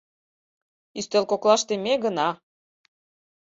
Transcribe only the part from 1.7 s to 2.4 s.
ме гына.